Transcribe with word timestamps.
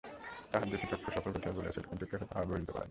তাহার 0.51 0.67
দুটি 0.69 0.85
চক্ষু 0.91 1.09
সকল 1.11 1.29
কথাই 1.35 1.53
বলিয়াছিল, 1.57 1.83
কিন্তু 1.89 2.05
কেহ 2.05 2.19
তাহা 2.29 2.43
বুঝিতে 2.43 2.51
পারে 2.51 2.59
নাই। 2.67 2.79